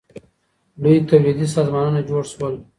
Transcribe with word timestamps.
لوی 0.81 0.97
تولیدي 1.09 1.47
سازمانونه 1.55 1.99
جوړ 2.09 2.23
سول. 2.33 2.55